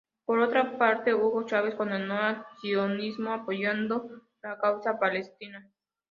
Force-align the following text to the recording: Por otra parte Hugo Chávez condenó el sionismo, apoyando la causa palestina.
Por 0.25 0.39
otra 0.39 0.79
parte 0.79 1.13
Hugo 1.13 1.43
Chávez 1.45 1.75
condenó 1.75 2.27
el 2.27 2.37
sionismo, 2.59 3.33
apoyando 3.33 4.23
la 4.41 4.57
causa 4.57 4.97
palestina. 4.97 5.69